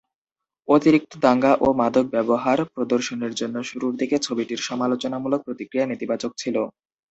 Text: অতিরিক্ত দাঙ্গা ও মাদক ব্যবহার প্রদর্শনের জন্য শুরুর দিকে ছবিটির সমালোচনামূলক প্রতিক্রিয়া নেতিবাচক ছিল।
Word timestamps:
অতিরিক্ত 0.67 1.11
দাঙ্গা 1.23 1.51
ও 1.61 1.77
মাদক 1.79 2.05
ব্যবহার 2.15 2.59
প্রদর্শনের 2.73 3.33
জন্য 3.35 3.55
শুরুর 3.69 3.93
দিকে 3.97 4.15
ছবিটির 4.21 4.61
সমালোচনামূলক 4.69 5.39
প্রতিক্রিয়া 5.47 5.85
নেতিবাচক 5.87 6.31
ছিল। 6.37 6.55